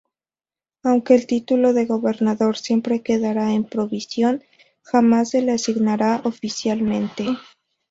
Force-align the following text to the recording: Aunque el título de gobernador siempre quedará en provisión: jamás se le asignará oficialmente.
Aunque 0.83 1.13
el 1.13 1.27
título 1.27 1.73
de 1.73 1.85
gobernador 1.85 2.57
siempre 2.57 3.03
quedará 3.03 3.51
en 3.53 3.65
provisión: 3.65 4.41
jamás 4.81 5.29
se 5.29 5.43
le 5.43 5.51
asignará 5.51 6.21
oficialmente. 6.23 7.25